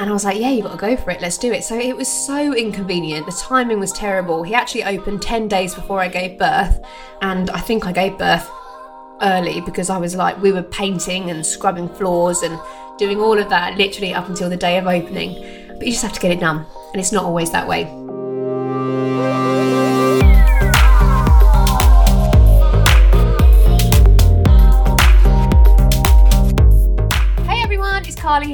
[0.00, 1.20] And I was like, yeah, you've got to go for it.
[1.20, 1.62] Let's do it.
[1.62, 3.26] So it was so inconvenient.
[3.26, 4.42] The timing was terrible.
[4.42, 6.80] He actually opened 10 days before I gave birth.
[7.20, 8.50] And I think I gave birth
[9.20, 12.58] early because I was like, we were painting and scrubbing floors and
[12.96, 15.34] doing all of that literally up until the day of opening.
[15.68, 16.64] But you just have to get it done.
[16.92, 17.84] And it's not always that way.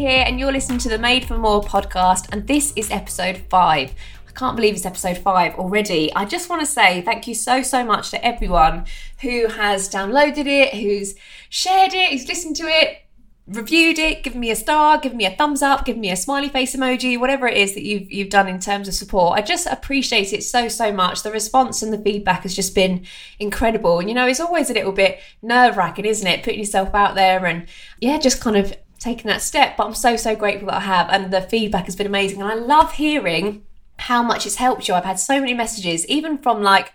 [0.07, 3.93] Here, and you're listening to the Made for More podcast, and this is episode five.
[4.29, 6.15] I can't believe it's episode five already.
[6.15, 8.87] I just want to say thank you so, so much to everyone
[9.23, 11.17] who has downloaded it, who's
[11.49, 13.03] shared it, who's listened to it,
[13.49, 16.51] reviewed it, given me a star, given me a thumbs up, given me a smiley
[16.51, 19.37] face emoji, whatever it is that you've you've done in terms of support.
[19.37, 21.25] I just appreciate it so so much.
[21.25, 23.05] The response and the feedback has just been
[23.41, 23.99] incredible.
[23.99, 26.45] And you know, it's always a little bit nerve wracking, isn't it?
[26.45, 27.67] Putting yourself out there and
[28.01, 29.77] yeah, just kind of taken that step.
[29.77, 31.09] But I'm so, so grateful that I have.
[31.11, 32.41] And the feedback has been amazing.
[32.41, 33.65] And I love hearing
[33.99, 34.95] how much it's helped you.
[34.95, 36.93] I've had so many messages, even from like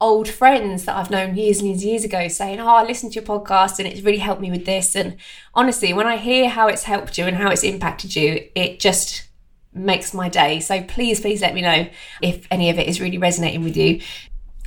[0.00, 3.20] old friends that I've known years and years years ago saying, Oh, I listened to
[3.20, 4.94] your podcast and it's really helped me with this.
[4.94, 5.16] And
[5.54, 9.28] honestly, when I hear how it's helped you and how it's impacted you, it just
[9.72, 10.60] makes my day.
[10.60, 11.88] So please, please let me know
[12.22, 14.00] if any of it is really resonating with you.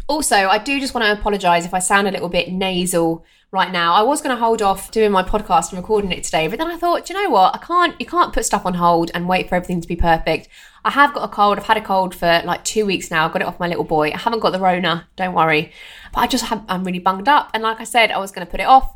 [0.08, 3.72] Also, I do just want to apologise if I sound a little bit nasal right
[3.72, 3.94] now.
[3.94, 6.68] I was going to hold off doing my podcast and recording it today, but then
[6.68, 7.56] I thought, you know what?
[7.56, 8.00] I can't.
[8.00, 10.50] You can't put stuff on hold and wait for everything to be perfect.
[10.84, 11.58] I have got a cold.
[11.58, 13.28] I've had a cold for like two weeks now.
[13.28, 14.12] I got it off my little boy.
[14.12, 15.08] I haven't got the Rona.
[15.16, 15.72] Don't worry.
[16.14, 16.64] But I just have.
[16.68, 17.50] I'm really bunged up.
[17.54, 18.94] And like I said, I was going to put it off,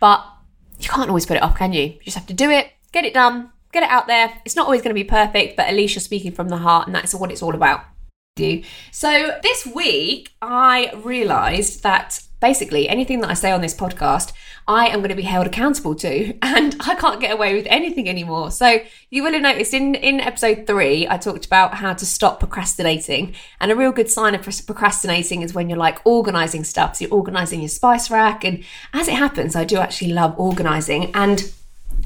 [0.00, 0.24] but
[0.78, 1.82] you can't always put it off, can you?
[1.82, 2.72] You just have to do it.
[2.92, 3.50] Get it done.
[3.72, 4.40] Get it out there.
[4.44, 6.86] It's not always going to be perfect, but at least you're speaking from the heart,
[6.86, 7.84] and that's what it's all about.
[8.36, 14.34] Do so this week I realised that basically anything that I say on this podcast,
[14.68, 18.06] I am going to be held accountable to, and I can't get away with anything
[18.06, 18.50] anymore.
[18.50, 22.40] So you will have noticed in in episode three, I talked about how to stop
[22.40, 26.96] procrastinating, and a real good sign of procrastinating is when you're like organising stuff.
[26.96, 31.14] So you're organising your spice rack, and as it happens, I do actually love organising,
[31.14, 31.50] and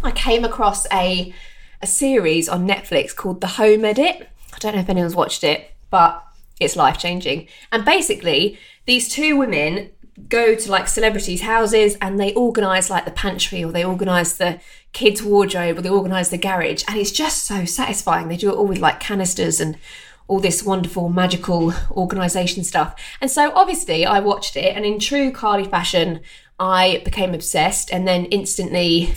[0.04, 1.34] I came across a
[1.82, 4.28] a series on Netflix called The Home Edit.
[4.54, 6.24] I don't know if anyone's watched it, but
[6.60, 7.48] it's life changing.
[7.72, 9.90] And basically, these two women
[10.28, 14.60] go to like celebrities' houses and they organise like the pantry or they organise the
[14.92, 16.82] kids' wardrobe or they organise the garage.
[16.88, 18.28] And it's just so satisfying.
[18.28, 19.78] They do it all with like canisters and
[20.26, 22.94] all this wonderful magical organisation stuff.
[23.20, 26.20] And so obviously I watched it and in true Carly fashion,
[26.60, 29.14] I became obsessed and then instantly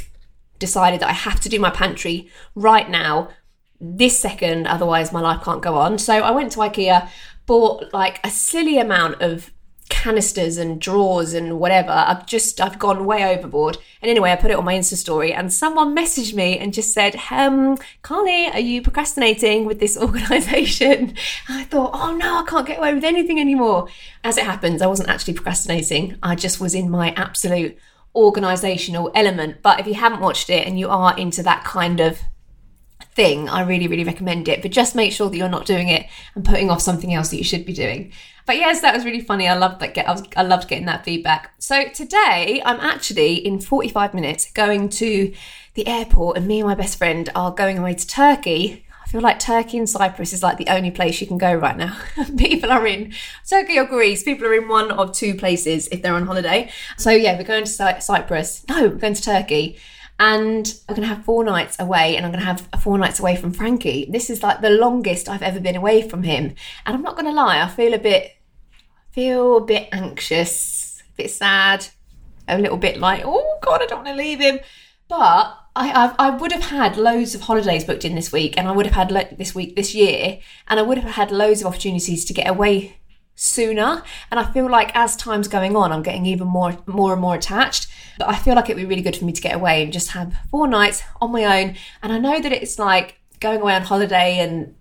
[0.60, 3.30] decided that I have to do my pantry right now,
[3.80, 5.98] this second, otherwise my life can't go on.
[5.98, 7.10] So I went to IKEA,
[7.48, 9.52] bought like a silly amount of
[9.92, 11.92] canisters and drawers and whatever.
[11.92, 13.78] I've just I've gone way overboard.
[14.02, 16.94] And anyway, I put it on my Insta story and someone messaged me and just
[16.94, 21.14] said, um, Carly, are you procrastinating with this organization?
[21.48, 23.88] I thought, oh no, I can't get away with anything anymore.
[24.24, 26.18] As it happens, I wasn't actually procrastinating.
[26.24, 27.78] I just was in my absolute
[28.16, 29.62] organizational element.
[29.62, 32.20] But if you haven't watched it and you are into that kind of
[33.14, 34.62] thing, I really, really recommend it.
[34.62, 37.38] But just make sure that you're not doing it and putting off something else that
[37.38, 38.12] you should be doing.
[38.46, 39.48] But yes, that was really funny.
[39.48, 39.94] I loved that.
[39.94, 41.54] Get I, was, I loved getting that feedback.
[41.60, 45.34] So today, I'm actually in 45 minutes going to
[45.74, 48.86] the airport, and me and my best friend are going away to Turkey.
[49.04, 51.78] I feel like Turkey and Cyprus is like the only place you can go right
[51.78, 51.98] now.
[52.38, 53.14] people are in
[53.48, 54.24] Turkey or Greece.
[54.24, 56.72] People are in one of two places if they're on holiday.
[56.98, 58.66] So yeah, we're going to Cy- Cyprus.
[58.70, 59.78] No, we're going to Turkey
[60.22, 63.20] and I'm going to have four nights away and I'm going to have four nights
[63.20, 64.08] away from Frankie.
[64.08, 66.54] This is like the longest I've ever been away from him.
[66.86, 68.32] And I'm not going to lie, I feel a bit,
[69.10, 71.88] feel a bit anxious, a bit sad,
[72.48, 74.60] a little bit like, oh God, I don't want to leave him.
[75.08, 78.68] But I, I've, I would have had loads of holidays booked in this week and
[78.68, 81.62] I would have had lo- this week, this year, and I would have had loads
[81.62, 83.00] of opportunities to get away
[83.34, 84.04] sooner.
[84.30, 87.34] And I feel like as time's going on, I'm getting even more, more and more
[87.34, 87.88] attached.
[88.22, 90.12] But I feel like it'd be really good for me to get away and just
[90.12, 91.76] have four nights on my own.
[92.04, 94.76] And I know that it's like going away on holiday and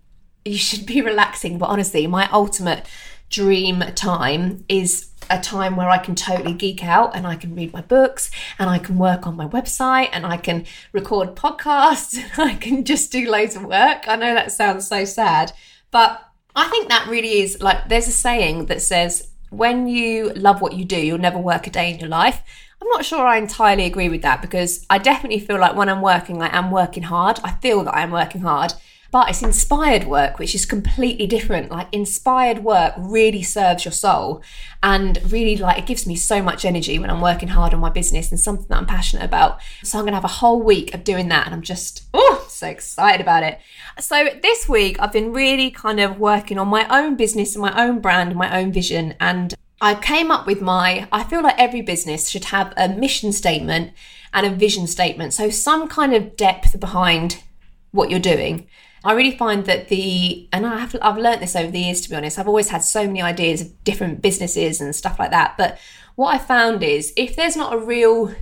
[0.45, 2.85] you should be relaxing, but honestly, my ultimate
[3.31, 7.73] dream time is a time where I can totally geek out and I can read
[7.73, 12.51] my books and I can work on my website and I can record podcasts and
[12.51, 14.07] I can just do loads of work.
[14.07, 15.53] I know that sounds so sad,
[15.91, 16.23] but
[16.55, 20.75] I think that really is like there's a saying that says when you love what
[20.75, 22.43] you do, you'll never work a day in your life.
[22.83, 26.03] I'm not sure I entirely agree with that because I definitely feel like when I'm
[26.03, 27.39] working, I am working hard.
[27.45, 28.73] I feel that I am working hard,
[29.13, 31.71] but it's inspired work, which is completely different.
[31.71, 34.43] Like, inspired work really serves your soul
[34.83, 37.91] and really, like, it gives me so much energy when I'm working hard on my
[37.91, 39.61] business and something that I'm passionate about.
[39.83, 42.47] So, I'm going to have a whole week of doing that, and I'm just, oh,
[42.61, 43.59] So excited about it.
[43.99, 47.87] So this week, I've been really kind of working on my own business and my
[47.87, 49.15] own brand and my own vision.
[49.19, 53.33] And I came up with my, I feel like every business should have a mission
[53.33, 53.93] statement
[54.33, 55.33] and a vision statement.
[55.33, 57.43] So some kind of depth behind
[57.91, 58.67] what you're doing.
[59.03, 62.11] I really find that the, and I have, I've learned this over the years, to
[62.11, 62.39] be honest.
[62.39, 65.55] I've always had so many ideas of different businesses and stuff like that.
[65.57, 65.79] But
[66.17, 68.35] what I found is if there's not a real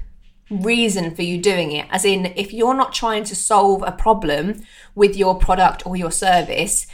[0.51, 4.63] reason for you doing it, as in if you're not trying to solve a problem
[4.97, 6.89] with your product or your service,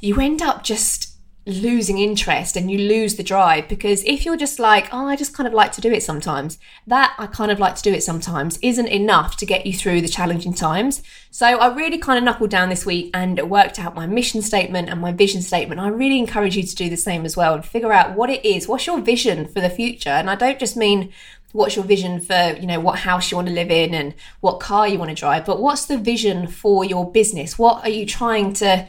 [0.00, 1.13] you end up just
[1.46, 5.34] losing interest and you lose the drive because if you're just like oh i just
[5.34, 8.02] kind of like to do it sometimes that i kind of like to do it
[8.02, 11.02] sometimes isn't enough to get you through the challenging times.
[11.30, 14.88] So i really kind of knuckled down this week and worked out my mission statement
[14.88, 15.80] and my vision statement.
[15.80, 17.54] I really encourage you to do the same as well.
[17.54, 20.10] And figure out what it is what's your vision for the future?
[20.10, 21.12] And i don't just mean
[21.52, 24.58] what's your vision for you know what house you want to live in and what
[24.58, 27.58] car you want to drive but what's the vision for your business?
[27.58, 28.86] What are you trying to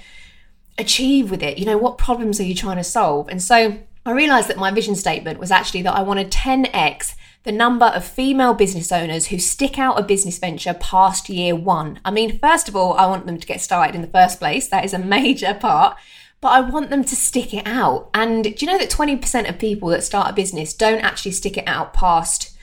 [0.77, 1.57] achieve with it?
[1.57, 3.30] You know, what problems are you trying to solve?
[3.30, 7.51] And so I realized that my vision statement was actually that I wanted 10x the
[7.51, 12.00] number of female business owners who stick out a business venture past year one.
[12.04, 14.68] I mean, first of all, I want them to get started in the first place.
[14.68, 15.95] That is a major part.
[16.42, 18.10] But I want them to stick it out.
[18.13, 21.57] And do you know that 20% of people that start a business don't actually stick
[21.57, 22.56] it out past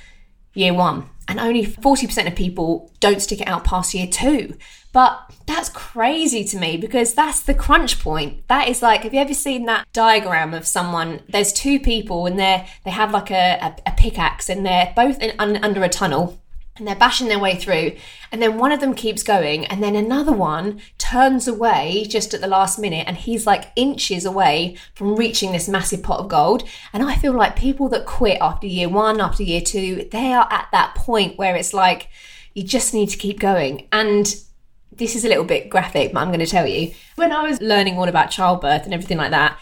[0.52, 1.08] year one?
[1.28, 4.56] And only 40% of people don't stick it out past year two.
[4.92, 8.46] But that's crazy to me because that's the crunch point.
[8.48, 11.22] That is like, have you ever seen that diagram of someone?
[11.28, 15.18] There's two people and they're they have like a, a, a pickaxe and they're both
[15.20, 16.41] in, un, under a tunnel
[16.76, 17.92] and they're bashing their way through
[18.30, 22.40] and then one of them keeps going and then another one turns away just at
[22.40, 26.66] the last minute and he's like inches away from reaching this massive pot of gold
[26.92, 30.48] and i feel like people that quit after year one after year two they are
[30.50, 32.08] at that point where it's like
[32.54, 34.42] you just need to keep going and
[34.94, 36.92] this is a little bit graphic, but I'm going to tell you.
[37.16, 39.58] When I was learning all about childbirth and everything like that,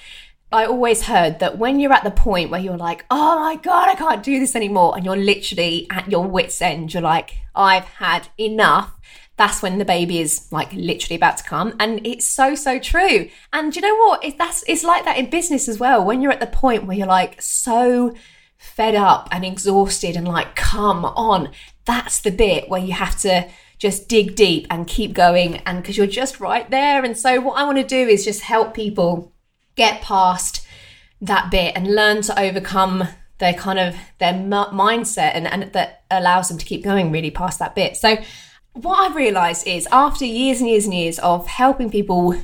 [0.53, 3.89] I always heard that when you're at the point where you're like, oh my God,
[3.89, 7.85] I can't do this anymore, and you're literally at your wits' end, you're like, I've
[7.85, 8.93] had enough.
[9.37, 11.75] That's when the baby is like literally about to come.
[11.79, 13.31] And it's so, so true.
[13.53, 14.25] And you know what?
[14.25, 16.05] It, that's, it's like that in business as well.
[16.05, 18.15] When you're at the point where you're like so
[18.59, 21.51] fed up and exhausted and like, come on,
[21.87, 23.49] that's the bit where you have to
[23.79, 27.57] just dig deep and keep going and because you're just right there and so what
[27.57, 29.33] i want to do is just help people
[29.77, 30.67] get past
[31.21, 33.09] that bit and learn to overcome
[33.39, 37.59] their kind of their mindset and, and that allows them to keep going really past
[37.59, 38.17] that bit so
[38.73, 42.35] what i've realized is after years and years and years of helping people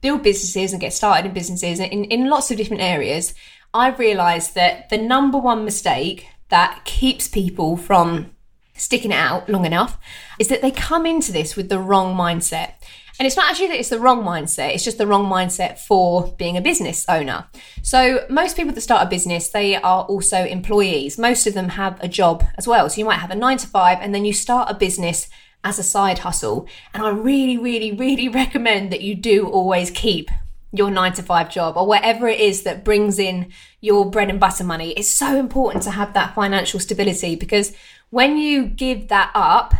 [0.00, 3.34] build businesses and get started in businesses in, in lots of different areas
[3.72, 8.30] i've realized that the number one mistake that keeps people from
[8.74, 9.98] sticking it out long enough
[10.38, 12.74] is that they come into this with the wrong mindset.
[13.22, 16.34] And it's not actually that it's the wrong mindset, it's just the wrong mindset for
[16.38, 17.46] being a business owner.
[17.80, 21.20] So, most people that start a business, they are also employees.
[21.20, 22.90] Most of them have a job as well.
[22.90, 25.28] So, you might have a nine to five and then you start a business
[25.62, 26.66] as a side hustle.
[26.92, 30.28] And I really, really, really recommend that you do always keep
[30.72, 34.40] your nine to five job or whatever it is that brings in your bread and
[34.40, 34.94] butter money.
[34.94, 37.72] It's so important to have that financial stability because
[38.10, 39.74] when you give that up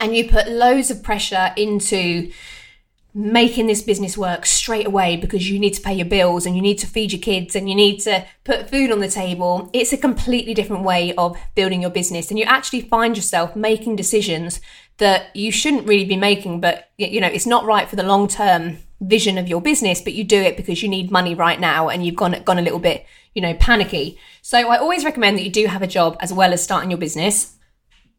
[0.00, 2.30] and you put loads of pressure into
[3.16, 6.60] making this business work straight away because you need to pay your bills and you
[6.60, 9.90] need to feed your kids and you need to put food on the table, it's
[9.90, 12.28] a completely different way of building your business.
[12.28, 14.60] And you actually find yourself making decisions
[14.98, 18.28] that you shouldn't really be making, but you know, it's not right for the long
[18.28, 21.88] term vision of your business, but you do it because you need money right now
[21.88, 24.18] and you've gone gone a little bit, you know, panicky.
[24.42, 26.98] So I always recommend that you do have a job as well as starting your
[26.98, 27.56] business.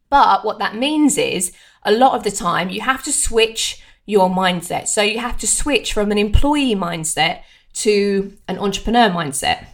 [0.09, 1.51] But what that means is
[1.87, 4.87] a lot of the time you have to switch your mindset.
[4.87, 7.41] So you have to switch from an employee mindset
[7.73, 9.65] to an entrepreneur mindset.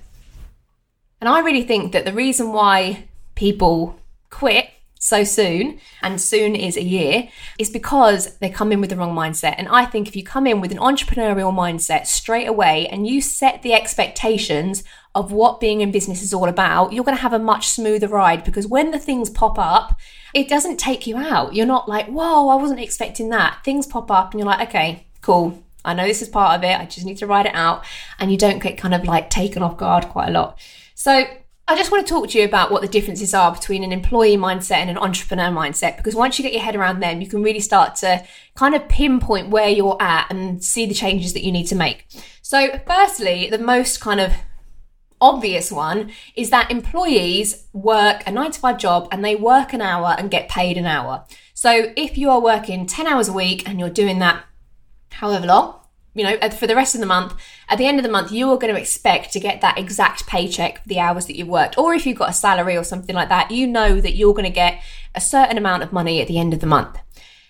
[1.20, 3.06] And I really think that the reason why
[3.36, 7.28] people quit so soon, and soon is a year,
[7.60, 9.56] is because they come in with the wrong mindset.
[9.58, 13.22] And I think if you come in with an entrepreneurial mindset straight away and you
[13.22, 14.82] set the expectations
[15.16, 18.08] of what being in business is all about, you're going to have a much smoother
[18.08, 20.00] ride because when the things pop up,
[20.34, 21.54] it doesn't take you out.
[21.54, 23.60] You're not like, whoa, I wasn't expecting that.
[23.64, 25.64] Things pop up and you're like, okay, cool.
[25.86, 26.80] I know this is part of it.
[26.80, 27.84] I just need to ride it out.
[28.20, 30.60] And you don't get kind of like taken off guard quite a lot.
[30.96, 31.26] So
[31.68, 34.36] I just want to talk to you about what the differences are between an employee
[34.36, 37.44] mindset and an entrepreneur mindset because once you get your head around them, you can
[37.44, 41.52] really start to kind of pinpoint where you're at and see the changes that you
[41.52, 42.08] need to make.
[42.42, 44.34] So, firstly, the most kind of
[45.24, 49.82] obvious one is that employees work a nine to five job and they work an
[49.82, 51.26] hour and get paid an hour.
[51.54, 54.44] So if you are working 10 hours a week and you're doing that
[55.14, 55.80] however long,
[56.14, 57.34] you know, for the rest of the month,
[57.70, 60.28] at the end of the month, you are going to expect to get that exact
[60.28, 61.78] paycheck for the hours that you've worked.
[61.78, 64.44] Or if you've got a salary or something like that, you know that you're going
[64.44, 64.80] to get
[65.16, 67.00] a certain amount of money at the end of the month.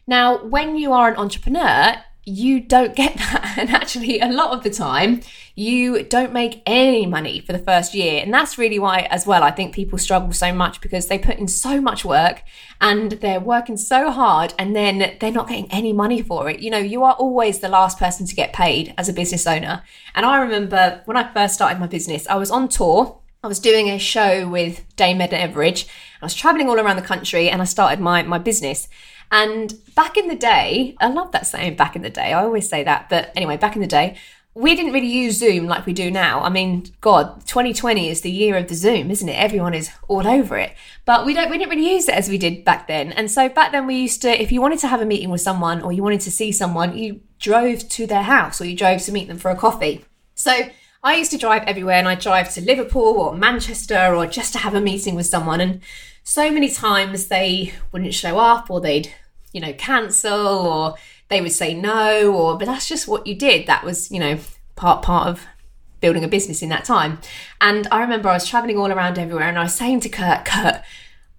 [0.08, 3.56] Now, when you are an entrepreneur, you don't get that.
[3.58, 5.22] And actually, a lot of the time,
[5.56, 8.22] you don't make any money for the first year.
[8.24, 11.38] And that's really why, as well, I think people struggle so much because they put
[11.38, 12.44] in so much work
[12.82, 16.62] and they're working so hard and then they're not getting any money for it.
[16.62, 19.84] You know, you are always the last person to get paid as a business owner.
[20.16, 23.20] And I remember when I first started my business, I was on tour.
[23.44, 25.86] I was doing a show with Dame Edna Everage.
[26.22, 28.88] I was traveling all around the country and I started my, my business.
[29.34, 32.34] And back in the day, I love that saying back in the day.
[32.34, 33.10] I always say that.
[33.10, 34.16] But anyway, back in the day,
[34.54, 36.42] we didn't really use Zoom like we do now.
[36.42, 39.34] I mean, God, 2020 is the year of the Zoom, isn't it?
[39.34, 40.76] Everyone is all over it.
[41.06, 43.12] But we don't we didn't really use it as we did back then.
[43.12, 45.42] And so back then we used to if you wanted to have a meeting with
[45.42, 49.02] someone or you wanted to see someone, you drove to their house or you drove
[49.02, 50.06] to meet them for a coffee.
[50.36, 50.70] So
[51.04, 54.60] I used to drive everywhere and I drive to Liverpool or Manchester or just to
[54.60, 55.82] have a meeting with someone and
[56.24, 59.14] so many times they wouldn't show up or they'd
[59.54, 60.96] you know, cancel or
[61.30, 63.68] they would say no or but that's just what you did.
[63.68, 64.38] That was, you know,
[64.76, 65.46] part part of
[66.02, 67.20] building a business in that time.
[67.62, 70.44] And I remember I was traveling all around everywhere and I was saying to Kurt,
[70.44, 70.82] Kurt,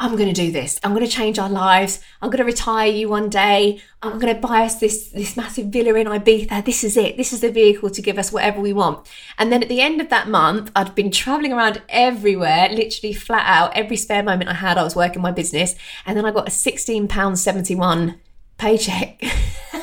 [0.00, 0.80] I'm going to do this.
[0.82, 2.00] I'm going to change our lives.
[2.20, 3.80] I'm going to retire you one day.
[4.02, 6.64] I'm going to buy us this this massive villa in Ibiza.
[6.64, 7.16] This is it.
[7.16, 9.06] This is the vehicle to give us whatever we want.
[9.38, 13.44] And then at the end of that month, I'd been traveling around everywhere, literally flat
[13.46, 13.76] out.
[13.76, 15.76] Every spare moment I had, I was working my business.
[16.06, 18.18] And then I got a 16 pound 71
[18.58, 19.22] paycheck.
[19.22, 19.82] and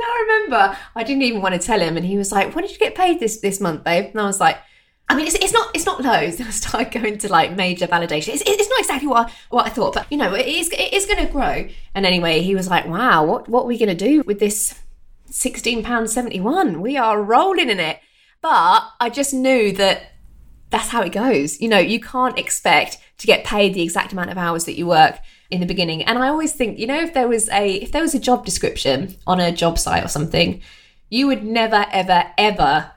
[0.00, 2.72] I remember I didn't even want to tell him, and he was like, "What did
[2.72, 4.56] you get paid this this month, babe?" And I was like
[5.08, 6.40] I mean, it's, it's not it's not loads.
[6.40, 8.34] I start going to like major validation.
[8.34, 10.92] It's, it's not exactly what I, what I thought, but you know, it is it
[10.92, 11.68] is going to grow.
[11.94, 14.78] And anyway, he was like, "Wow, what what are we going to do with this
[15.26, 16.80] sixteen pound seventy one?
[16.80, 18.00] We are rolling in it."
[18.42, 20.12] But I just knew that
[20.70, 21.60] that's how it goes.
[21.60, 24.86] You know, you can't expect to get paid the exact amount of hours that you
[24.86, 25.18] work
[25.50, 26.02] in the beginning.
[26.02, 28.44] And I always think, you know, if there was a if there was a job
[28.44, 30.60] description on a job site or something,
[31.08, 32.90] you would never ever ever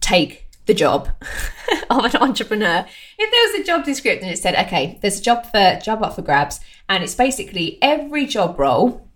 [0.00, 1.10] take the job
[1.90, 2.86] of an entrepreneur.
[3.18, 6.14] If there was a job description it said, okay, there's a job for job up
[6.14, 9.06] for grabs, and it's basically every job role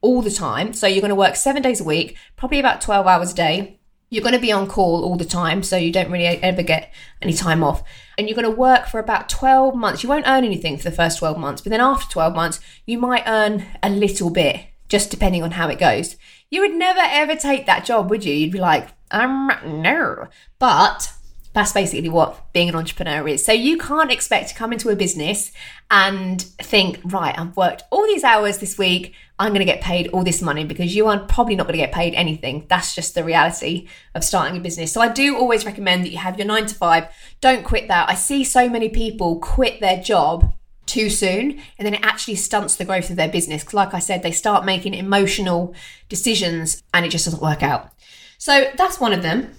[0.00, 0.72] all the time.
[0.72, 3.80] So you're going to work seven days a week, probably about 12 hours a day.
[4.08, 6.92] You're going to be on call all the time, so you don't really ever get
[7.20, 7.82] any time off.
[8.16, 10.02] And you're going to work for about 12 months.
[10.02, 12.98] You won't earn anything for the first 12 months, but then after 12 months, you
[12.98, 16.16] might earn a little bit, just depending on how it goes.
[16.50, 18.34] You would never ever take that job, would you?
[18.34, 20.28] You'd be like, um, no.
[20.58, 21.12] But
[21.52, 23.44] that's basically what being an entrepreneur is.
[23.44, 25.50] So you can't expect to come into a business
[25.90, 30.08] and think, right, I've worked all these hours this week, I'm going to get paid
[30.08, 32.66] all this money because you are probably not going to get paid anything.
[32.68, 34.92] That's just the reality of starting a business.
[34.92, 37.08] So I do always recommend that you have your nine to five.
[37.40, 38.08] Don't quit that.
[38.08, 40.54] I see so many people quit their job
[40.86, 44.00] too soon and then it actually stunts the growth of their business because like i
[44.00, 45.72] said they start making emotional
[46.08, 47.92] decisions and it just doesn't work out
[48.40, 49.52] so that's one of them.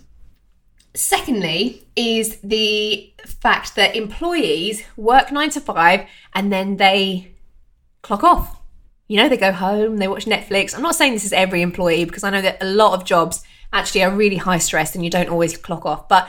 [0.96, 7.36] Secondly, is the fact that employees work nine to five and then they
[8.02, 8.60] clock off.
[9.08, 10.76] You know, they go home, they watch Netflix.
[10.76, 13.44] I'm not saying this is every employee because I know that a lot of jobs
[13.72, 16.10] actually are really high stress and you don't always clock off.
[16.10, 16.28] But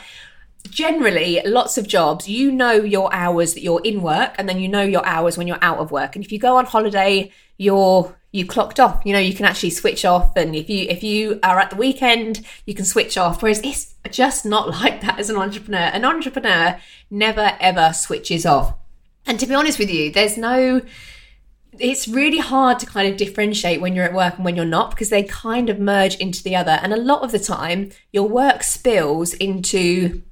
[0.69, 4.69] generally, lots of jobs, you know your hours that you're in work and then you
[4.69, 6.17] know your hours when you're out of work.
[6.17, 9.03] And if you go on holiday, you're you clocked off.
[9.05, 11.77] You know you can actually switch off and if you if you are at the
[11.77, 13.43] weekend you can switch off.
[13.43, 15.79] Whereas it's just not like that as an entrepreneur.
[15.79, 18.75] An entrepreneur never ever switches off.
[19.27, 20.81] And to be honest with you there's no
[21.79, 24.91] it's really hard to kind of differentiate when you're at work and when you're not
[24.91, 26.79] because they kind of merge into the other.
[26.83, 30.23] And a lot of the time your work spills into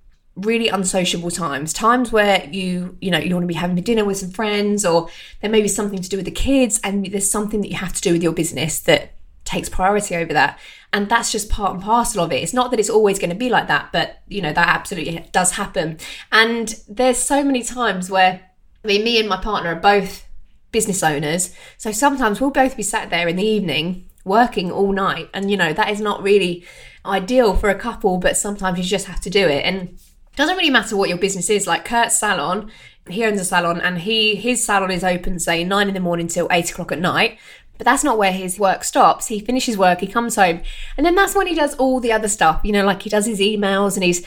[0.40, 1.72] really unsociable times.
[1.72, 4.84] Times where you you know you want to be having a dinner with some friends
[4.84, 5.08] or
[5.40, 7.92] there may be something to do with the kids and there's something that you have
[7.92, 9.12] to do with your business that
[9.44, 10.58] takes priority over that.
[10.92, 12.42] And that's just part and parcel of it.
[12.42, 15.26] It's not that it's always going to be like that but you know that absolutely
[15.32, 15.98] does happen.
[16.32, 18.40] And there's so many times where
[18.82, 20.26] i mean me and my partner are both
[20.72, 21.54] business owners.
[21.78, 25.28] So sometimes we'll both be sat there in the evening working all night.
[25.34, 26.64] And you know that is not really
[27.04, 29.64] ideal for a couple but sometimes you just have to do it.
[29.64, 29.98] And
[30.36, 31.66] doesn't really matter what your business is.
[31.66, 32.70] Like Kurt's salon,
[33.08, 36.28] he owns a salon, and he his salon is open say nine in the morning
[36.28, 37.38] till eight o'clock at night.
[37.78, 39.28] But that's not where his work stops.
[39.28, 40.60] He finishes work, he comes home,
[40.96, 42.60] and then that's when he does all the other stuff.
[42.62, 44.26] You know, like he does his emails and he's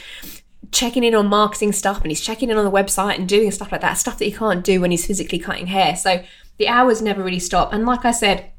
[0.72, 3.72] checking in on marketing stuff and he's checking in on the website and doing stuff
[3.72, 5.96] like that, stuff that he can't do when he's physically cutting hair.
[5.96, 6.24] So
[6.58, 7.74] the hours never really stop.
[7.74, 8.52] And like I said,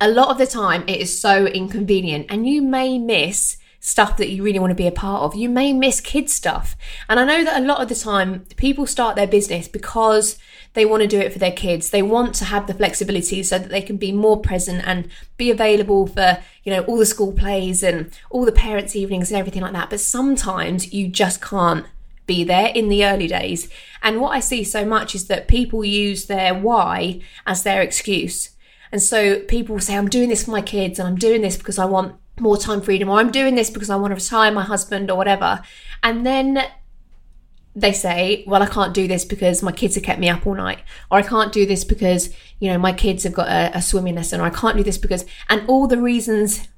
[0.00, 4.30] a lot of the time it is so inconvenient and you may miss stuff that
[4.30, 5.36] you really want to be a part of.
[5.36, 6.74] You may miss kids stuff.
[7.08, 10.40] And I know that a lot of the time people start their business because
[10.74, 11.90] they want to do it for their kids.
[11.90, 15.52] They want to have the flexibility so that they can be more present and be
[15.52, 19.62] available for, you know, all the school plays and all the parents' evenings and everything
[19.62, 19.90] like that.
[19.90, 21.86] But sometimes you just can't
[22.26, 23.70] be there in the early days.
[24.02, 28.50] And what I see so much is that people use their why as their excuse.
[28.90, 31.78] And so people say, I'm doing this for my kids and I'm doing this because
[31.78, 34.62] I want more time freedom or I'm doing this because I want to retire my
[34.62, 35.62] husband or whatever.
[36.02, 36.62] And then
[37.74, 40.54] they say, well, I can't do this because my kids have kept me up all
[40.54, 43.82] night, or I can't do this because, you know, my kids have got a, a
[43.82, 46.68] swimming lesson, or I can't do this because, and all the reasons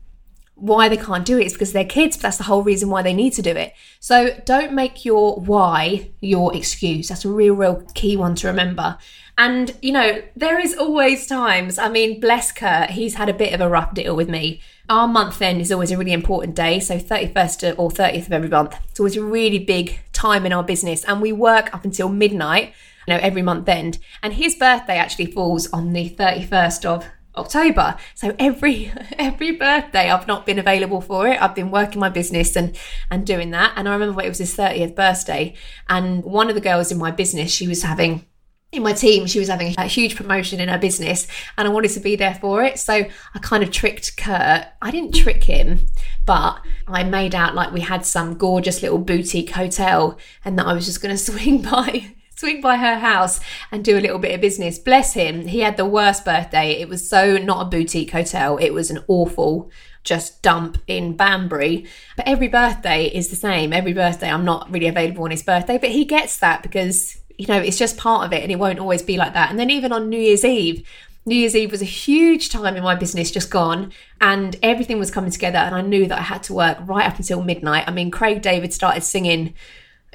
[0.56, 3.00] why they can't do it is because they're kids, but that's the whole reason why
[3.00, 3.74] they need to do it.
[4.00, 7.08] So don't make your why your excuse.
[7.08, 8.98] That's a real, real key one to remember.
[9.36, 13.54] And, you know, there is always times, I mean, bless Kurt, he's had a bit
[13.54, 16.80] of a rough deal with me our month end is always a really important day.
[16.80, 18.76] So 31st or 30th of every month.
[18.90, 21.04] It's always a really big time in our business.
[21.04, 22.72] And we work up until midnight,
[23.06, 23.98] you know, every month end.
[24.22, 27.96] And his birthday actually falls on the 31st of October.
[28.14, 31.40] So every every birthday I've not been available for it.
[31.40, 32.76] I've been working my business and
[33.10, 33.74] and doing that.
[33.76, 35.54] And I remember it was his 30th birthday
[35.88, 38.24] and one of the girls in my business, she was having
[38.70, 41.90] in my team, she was having a huge promotion in her business and I wanted
[41.92, 42.78] to be there for it.
[42.78, 44.66] So I kind of tricked Kurt.
[44.82, 45.86] I didn't trick him,
[46.26, 50.74] but I made out like we had some gorgeous little boutique hotel and that I
[50.74, 52.14] was just going to swing by.
[52.36, 53.40] Swing by her house
[53.72, 54.78] and do a little bit of business.
[54.78, 55.48] Bless him.
[55.48, 56.70] He had the worst birthday.
[56.70, 58.58] It was so not a boutique hotel.
[58.58, 59.72] It was an awful
[60.04, 61.88] just dump in Banbury.
[62.16, 63.72] But every birthday is the same.
[63.72, 67.46] Every birthday, I'm not really available on his birthday, but he gets that because you
[67.46, 69.48] know, it's just part of it and it won't always be like that.
[69.48, 70.86] And then even on New Year's Eve,
[71.24, 75.10] New Year's Eve was a huge time in my business just gone, and everything was
[75.10, 75.58] coming together.
[75.58, 77.84] And I knew that I had to work right up until midnight.
[77.86, 79.54] I mean, Craig David started singing,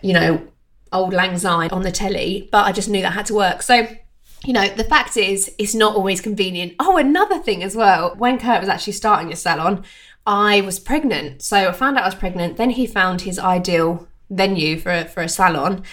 [0.02, 0.48] you know,
[0.92, 3.62] Auld Lang Syne on the telly, but I just knew that I had to work.
[3.62, 3.88] So,
[4.44, 6.74] you know, the fact is, it's not always convenient.
[6.80, 9.84] Oh, another thing as well, when Kurt was actually starting a salon,
[10.26, 11.44] I was pregnant.
[11.44, 12.58] So I found out I was pregnant.
[12.58, 15.84] Then he found his ideal venue for, for a salon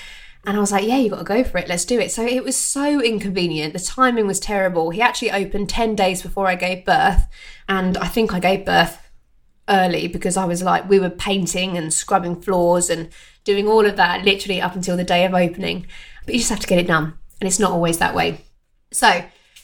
[0.46, 1.68] and I was like, yeah, you got to go for it.
[1.68, 2.10] Let's do it.
[2.10, 3.74] So it was so inconvenient.
[3.74, 4.90] The timing was terrible.
[4.90, 7.26] He actually opened 10 days before I gave birth.
[7.68, 8.98] And I think I gave birth
[9.68, 13.10] early because I was like, we were painting and scrubbing floors and
[13.44, 15.86] doing all of that literally up until the day of opening.
[16.24, 17.18] But you just have to get it done.
[17.40, 18.40] And it's not always that way.
[18.92, 19.22] So,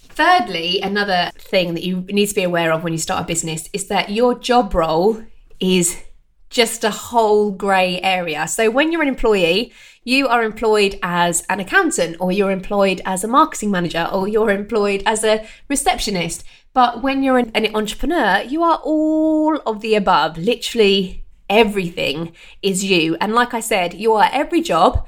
[0.09, 3.69] thirdly, another thing that you need to be aware of when you start a business
[3.73, 5.23] is that your job role
[5.59, 6.03] is
[6.49, 8.47] just a whole grey area.
[8.47, 9.73] So, when you're an employee,
[10.07, 14.53] you are employed as an accountant, or you're employed as a marketing manager, or you're
[14.53, 16.45] employed as a receptionist.
[16.73, 20.39] But when you're an, an entrepreneur, you are all of the above.
[20.39, 23.17] Literally everything is you.
[23.21, 25.05] And like I said, you are every job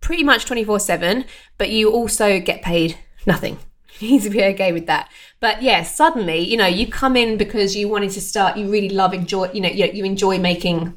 [0.00, 1.24] pretty much 24 7,
[1.58, 2.96] but you also get paid
[3.26, 3.58] nothing.
[4.00, 5.10] You need to be okay with that.
[5.40, 8.90] But yeah, suddenly, you know, you come in because you wanted to start, you really
[8.90, 10.96] love, enjoy, you know, you, you enjoy making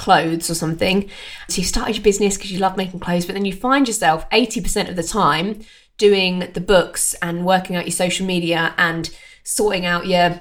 [0.00, 1.08] clothes or something.
[1.48, 4.28] So you started your business because you love making clothes, but then you find yourself
[4.30, 5.60] 80% of the time
[5.98, 9.10] doing the books and working out your social media and
[9.44, 10.40] sorting out your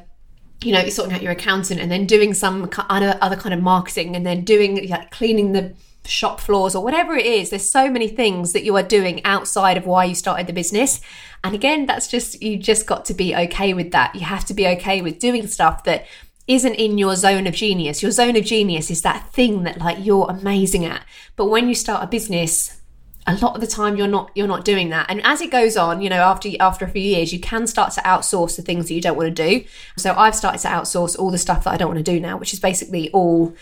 [0.62, 4.26] you know, sorting out your accountant and then doing some other kind of marketing and
[4.26, 5.74] then doing like cleaning the
[6.06, 7.50] shop floors or whatever it is.
[7.50, 11.00] There's so many things that you are doing outside of why you started the business.
[11.44, 14.16] And again, that's just you just got to be okay with that.
[14.16, 16.06] You have to be okay with doing stuff that
[16.50, 18.02] isn't in your zone of genius.
[18.02, 21.06] Your zone of genius is that thing that like you're amazing at.
[21.36, 22.82] But when you start a business,
[23.28, 25.06] a lot of the time you're not you're not doing that.
[25.10, 27.94] And as it goes on, you know, after after a few years, you can start
[27.94, 29.64] to outsource the things that you don't want to do.
[29.96, 32.38] So I've started to outsource all the stuff that I don't want to do now,
[32.38, 33.54] which is basically all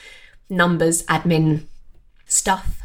[0.50, 1.64] numbers, admin
[2.26, 2.77] stuff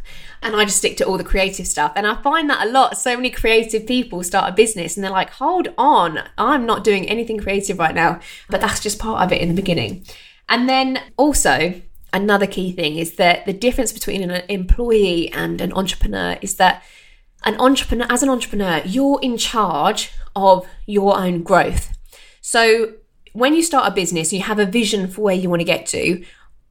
[0.42, 1.92] and I just stick to all the creative stuff.
[1.94, 2.98] And I find that a lot.
[2.98, 7.08] So many creative people start a business and they're like, hold on, I'm not doing
[7.08, 8.20] anything creative right now.
[8.50, 10.04] But that's just part of it in the beginning.
[10.48, 11.80] And then also,
[12.12, 16.82] another key thing is that the difference between an employee and an entrepreneur is that
[17.44, 21.96] an entrepreneur, as an entrepreneur, you're in charge of your own growth.
[22.40, 22.94] So
[23.32, 25.86] when you start a business, you have a vision for where you want to get
[25.86, 26.24] to.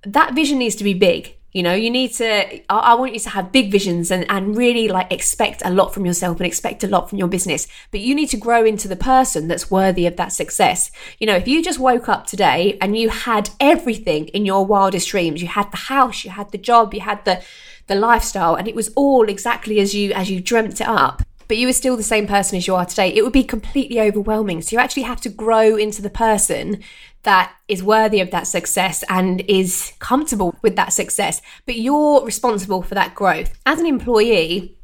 [0.04, 3.30] That vision needs to be big You know, you need to, I, want you to
[3.32, 6.88] have big visions and, and really like expect a lot from yourself and expect a
[6.88, 7.68] lot from your business.
[7.92, 10.92] But you need to grow into the person that's worthy of that success.
[11.20, 15.10] You know, if you just woke up today and you had everything in your wildest
[15.10, 17.42] dreams, you had the house, you had the job, you had the,
[17.88, 21.58] the lifestyle, and it was all exactly as you, as you dreamt it up but
[21.58, 24.62] you were still the same person as you are today, it would be completely overwhelming.
[24.62, 26.82] So you actually have to grow into the person
[27.24, 31.42] that is worthy of that success and is comfortable with that success.
[31.66, 33.58] But you're responsible for that growth.
[33.66, 34.78] As an employee,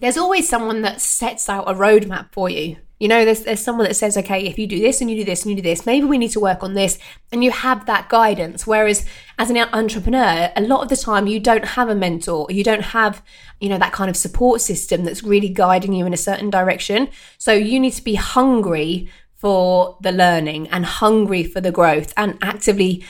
[0.00, 2.76] there's always someone that sets out a roadmap for you.
[2.98, 5.24] You know, there's, there's someone that says, okay, if you do this and you do
[5.24, 6.98] this and you do this, maybe we need to work on this.
[7.32, 8.66] And you have that guidance.
[8.66, 9.06] Whereas
[9.38, 12.82] as an entrepreneur, a lot of the time you don't have a mentor, you don't
[12.82, 13.22] have,
[13.58, 17.08] you know, that kind of support system that's really guiding you in a certain direction.
[17.38, 19.08] So you need to be hungry
[19.40, 23.02] for the learning and hungry for the growth and actively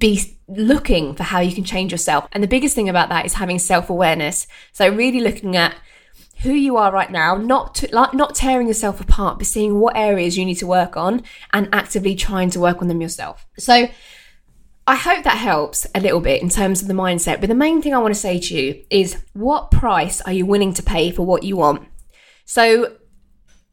[0.00, 2.26] be looking for how you can change yourself.
[2.32, 4.48] And the biggest thing about that is having self awareness.
[4.72, 5.76] So, really looking at
[6.40, 9.96] who you are right now, not to, like, not tearing yourself apart, but seeing what
[9.96, 11.22] areas you need to work on
[11.52, 13.46] and actively trying to work on them yourself.
[13.56, 13.86] So
[14.84, 17.38] I hope that helps a little bit in terms of the mindset.
[17.38, 20.44] But the main thing I want to say to you is what price are you
[20.44, 21.86] willing to pay for what you want?
[22.44, 22.96] So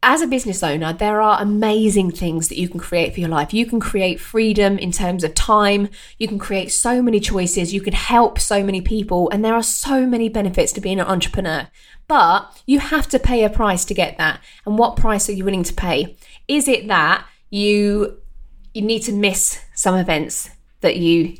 [0.02, 3.52] as a business owner, there are amazing things that you can create for your life.
[3.52, 5.90] You can create freedom in terms of time.
[6.18, 7.74] You can create so many choices.
[7.74, 9.28] You can help so many people.
[9.30, 11.68] And there are so many benefits to being an entrepreneur.
[12.08, 14.40] But you have to pay a price to get that.
[14.64, 16.16] And what price are you willing to pay?
[16.48, 18.16] Is it that you
[18.72, 20.48] you need to miss some events
[20.80, 21.36] that you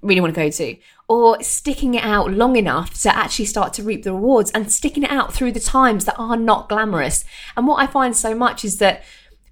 [0.00, 0.76] really want to go to?
[1.08, 5.02] Or sticking it out long enough to actually start to reap the rewards and sticking
[5.02, 7.24] it out through the times that are not glamorous.
[7.56, 9.02] And what I find so much is that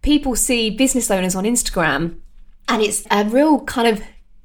[0.03, 2.17] people see business owners on Instagram
[2.69, 4.03] and it's a real kind of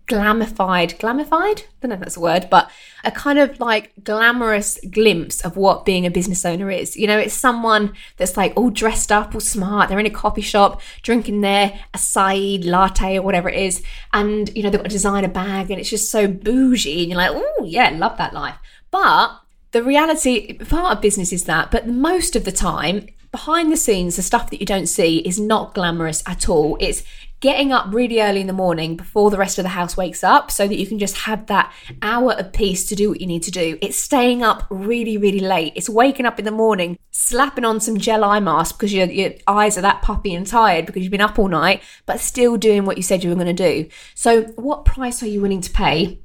[0.08, 1.62] glamified, glamified?
[1.62, 2.70] I don't know if that's a word, but
[3.04, 6.96] a kind of like glamorous glimpse of what being a business owner is.
[6.96, 9.90] You know, it's someone that's like all dressed up, all smart.
[9.90, 13.82] They're in a coffee shop drinking their acai latte or whatever it is.
[14.14, 17.02] And, you know, they've got a designer bag and it's just so bougie.
[17.02, 18.58] And you're like, oh, yeah, love that life.
[18.92, 19.40] But
[19.72, 24.16] the reality, part of business is that, but most of the time, behind the scenes,
[24.16, 26.78] the stuff that you don't see is not glamorous at all.
[26.80, 27.04] It's
[27.42, 30.50] getting up really early in the morning before the rest of the house wakes up
[30.50, 31.70] so that you can just have that
[32.02, 33.78] hour of peace to do what you need to do.
[33.82, 35.74] It's staying up really, really late.
[35.76, 39.32] It's waking up in the morning, slapping on some gel eye mask because your, your
[39.48, 42.86] eyes are that puffy and tired because you've been up all night, but still doing
[42.86, 43.90] what you said you were going to do.
[44.14, 46.22] So, what price are you willing to pay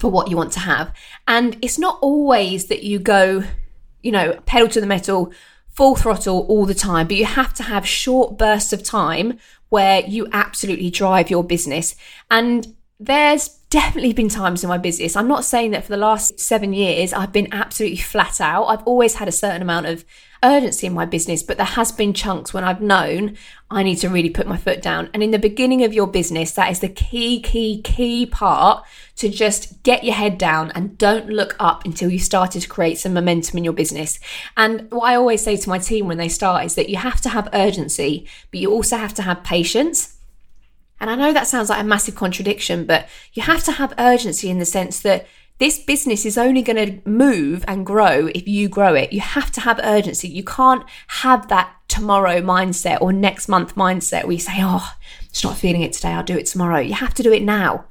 [0.00, 0.92] for what you want to have?
[1.28, 3.44] And it's not always that you go,
[4.02, 5.32] you know, pedal to the metal
[5.78, 9.38] full throttle all the time, but you have to have short bursts of time
[9.68, 11.94] where you absolutely drive your business.
[12.32, 15.14] And there's definitely been times in my business.
[15.14, 18.64] I'm not saying that for the last seven years I've been absolutely flat out.
[18.64, 20.04] I've always had a certain amount of
[20.42, 23.36] urgency in my business, but there has been chunks when I've known
[23.70, 25.10] I need to really put my foot down.
[25.12, 29.28] And in the beginning of your business, that is the key, key, key part to
[29.28, 33.12] just get your head down and don't look up until you started to create some
[33.12, 34.18] momentum in your business.
[34.56, 37.20] And what I always say to my team when they start is that you have
[37.22, 40.17] to have urgency, but you also have to have patience.
[41.00, 44.50] And I know that sounds like a massive contradiction, but you have to have urgency
[44.50, 45.26] in the sense that
[45.58, 49.12] this business is only going to move and grow if you grow it.
[49.12, 50.28] You have to have urgency.
[50.28, 54.94] You can't have that tomorrow mindset or next month mindset where you say, oh,
[55.28, 56.78] it's not feeling it today, I'll do it tomorrow.
[56.78, 57.86] You have to do it now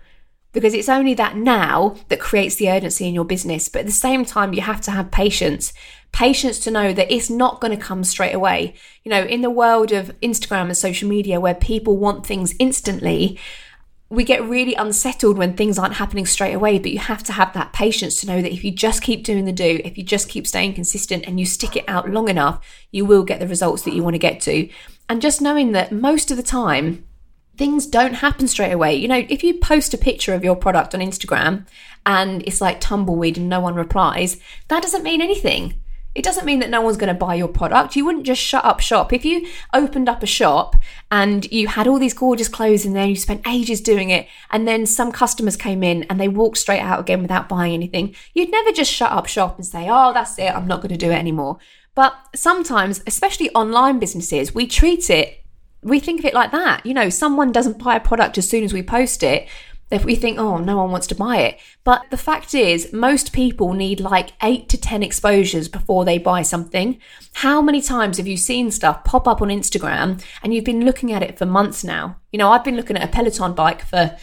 [0.54, 3.70] because it's only that now that creates the urgency in your business.
[3.70, 5.74] But at the same time, you have to have patience.
[6.18, 8.74] Patience to know that it's not going to come straight away.
[9.04, 13.40] You know, in the world of Instagram and social media where people want things instantly,
[14.10, 17.54] we get really unsettled when things aren't happening straight away, but you have to have
[17.54, 20.28] that patience to know that if you just keep doing the do, if you just
[20.28, 23.84] keep staying consistent and you stick it out long enough, you will get the results
[23.84, 24.68] that you want to get to.
[25.08, 27.06] And just knowing that most of the time,
[27.58, 28.96] things don't happen straight away.
[28.96, 31.68] You know, if you post a picture of your product on Instagram
[32.08, 35.76] and it's like tumbleweed and no one replies, that doesn't mean anything.
[36.18, 37.96] It doesn't mean that no one's going to buy your product.
[37.96, 39.14] You wouldn't just shut up shop.
[39.14, 40.76] If you opened up a shop
[41.12, 44.68] and you had all these gorgeous clothes in there, you spent ages doing it, and
[44.68, 48.50] then some customers came in and they walked straight out again without buying anything, you'd
[48.50, 51.12] never just shut up shop and say, oh, that's it, I'm not going to do
[51.12, 51.60] it anymore.
[51.94, 55.46] But sometimes, especially online businesses, we treat it,
[55.84, 56.84] we think of it like that.
[56.84, 59.48] You know, someone doesn't buy a product as soon as we post it
[59.89, 61.60] if we think, oh, no one wants to buy it.
[61.84, 66.41] But the fact is, most people need like eight to 10 exposures before they buy
[66.41, 67.00] something.
[67.36, 71.12] How many times have you seen stuff pop up on Instagram and you've been looking
[71.12, 72.17] at it for months now?
[72.32, 74.17] You know, I've been looking at a Peloton bike for,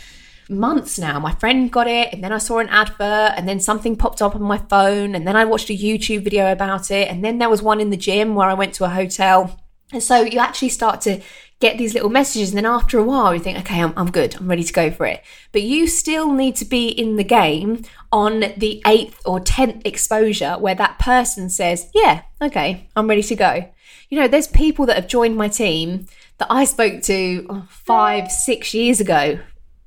[0.49, 1.19] months now.
[1.19, 4.35] My friend got it, and then I saw an advert, and then something popped up
[4.35, 7.49] on my phone, and then I watched a YouTube video about it, and then there
[7.49, 9.59] was one in the gym where I went to a hotel.
[9.93, 11.21] And so you actually start to
[11.61, 14.35] get these little messages, and then after a while, you think, okay, I'm, I'm good,
[14.35, 15.23] I'm ready to go for it.
[15.53, 20.55] But you still need to be in the game on the eighth or tenth exposure
[20.59, 23.71] where that person says, yeah, okay, I'm ready to go.
[24.11, 26.07] You know, there's people that have joined my team
[26.39, 29.39] that I spoke to oh, five, six years ago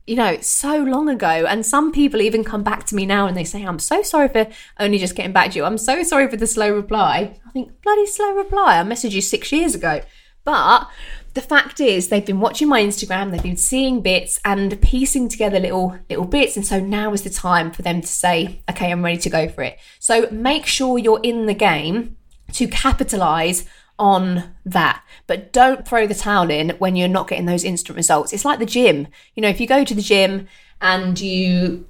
[0.08, 1.28] you know, so long ago.
[1.28, 4.30] And some people even come back to me now and they say, I'm so sorry
[4.30, 4.48] for
[4.80, 5.66] only just getting back to you.
[5.66, 7.38] I'm so sorry for the slow reply.
[7.46, 8.80] I think, bloody slow reply.
[8.80, 10.02] I messaged you six years ago.
[10.46, 10.88] But
[11.34, 15.60] the fact is they've been watching my Instagram, they've been seeing bits and piecing together
[15.60, 16.56] little little bits.
[16.56, 19.50] And so now is the time for them to say, okay, I'm ready to go
[19.50, 19.78] for it.
[20.00, 22.16] So make sure you're in the game
[22.54, 23.66] to capitalize
[24.00, 25.04] on that.
[25.26, 28.34] But don't throw the towel in when you're not getting those instant results.
[28.34, 29.08] It's like the gym.
[29.36, 30.48] You know, if you go to the gym
[30.82, 31.88] and you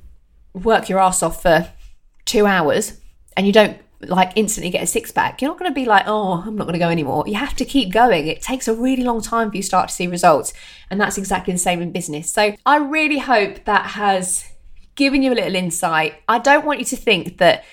[0.54, 1.72] work your ass off for
[2.26, 3.00] two hours
[3.36, 6.04] and you don't like instantly get a six pack, you're not going to be like,
[6.08, 7.24] oh, I'm not going to go anymore.
[7.28, 8.28] You have to keep going.
[8.28, 10.54] It takes a really long time for you start to see results.
[10.90, 12.32] And that's exactly the same in business.
[12.32, 14.46] So I really hope that has
[14.96, 16.16] given you a little insight.
[16.28, 17.64] I don't want you to think that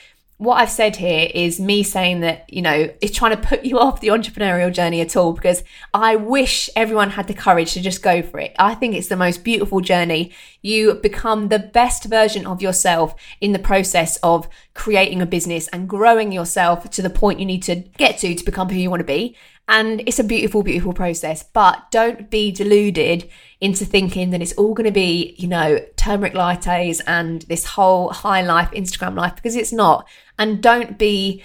[0.44, 3.78] what I've said here is me saying that, you know, it's trying to put you
[3.84, 8.02] off the entrepreneurial journey at all because I wish everyone had the courage to just
[8.02, 8.54] go for it.
[8.58, 10.32] I think it's the most beautiful journey.
[10.62, 15.88] You become the best version of yourself in the process of creating a business and
[15.88, 19.00] growing yourself to the point you need to get to to become who you want
[19.00, 19.36] to be.
[19.66, 21.42] And it's a beautiful, beautiful process.
[21.42, 26.34] But don't be deluded into thinking that it's all going to be, you know, turmeric
[26.34, 30.06] lattes and this whole high life Instagram life because it's not.
[30.38, 31.42] And don't be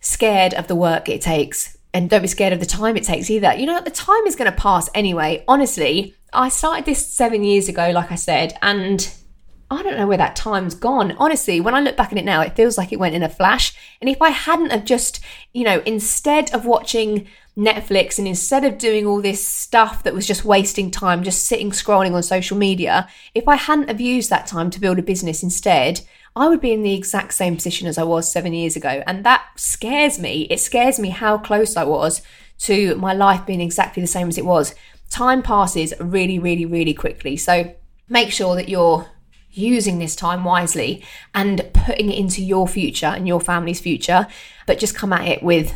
[0.00, 1.76] scared of the work it takes.
[1.92, 3.54] And don't be scared of the time it takes either.
[3.54, 5.44] You know, the time is going to pass anyway.
[5.48, 9.10] Honestly, I started this seven years ago, like I said, and
[9.70, 11.12] I don't know where that time's gone.
[11.18, 13.28] Honestly, when I look back at it now, it feels like it went in a
[13.28, 13.76] flash.
[14.00, 15.20] And if I hadn't have just,
[15.52, 17.26] you know, instead of watching
[17.58, 21.72] Netflix and instead of doing all this stuff that was just wasting time, just sitting
[21.72, 25.42] scrolling on social media, if I hadn't have used that time to build a business
[25.42, 26.02] instead,
[26.36, 29.02] I would be in the exact same position as I was seven years ago.
[29.08, 30.42] And that scares me.
[30.50, 32.22] It scares me how close I was
[32.60, 34.76] to my life being exactly the same as it was.
[35.10, 37.36] Time passes really, really, really quickly.
[37.36, 37.74] So
[38.08, 39.08] make sure that you're
[39.50, 41.02] using this time wisely
[41.34, 44.28] and putting it into your future and your family's future,
[44.66, 45.74] but just come at it with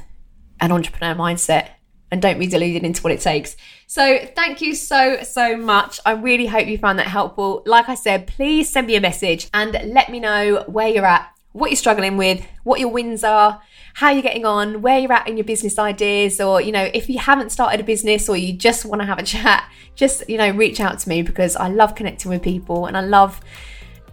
[0.63, 1.69] an entrepreneur mindset
[2.11, 3.57] and don't be deluded into what it takes.
[3.87, 5.99] So, thank you so, so much.
[6.07, 7.63] I really hope you found that helpful.
[7.67, 11.29] Like I said, please send me a message and let me know where you're at,
[11.53, 13.61] what you're struggling with, what your wins are,
[13.95, 17.09] how you're getting on, where you're at in your business ideas, or, you know, if
[17.09, 20.39] you haven't started a business or you just want to have a chat, just, you
[20.39, 23.41] know, reach out to me because I love connecting with people and I love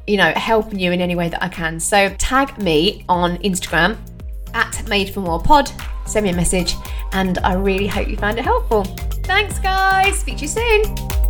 [0.08, 1.80] you know, helping you in any way that I can.
[1.80, 3.96] So tag me on Instagram
[4.56, 5.72] at Made for More Pod,
[6.10, 6.76] send me a message,
[7.12, 8.84] and I really hope you found it helpful.
[9.24, 10.20] Thanks, guys.
[10.20, 11.29] Speak to you soon.